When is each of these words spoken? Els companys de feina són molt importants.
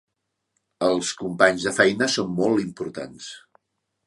Els 0.87 1.11
companys 1.19 1.67
de 1.67 1.75
feina 1.81 2.09
són 2.15 2.35
molt 2.43 2.65
importants. 2.65 3.31